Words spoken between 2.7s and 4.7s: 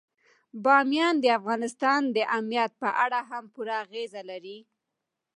په اړه هم پوره اغېز لري.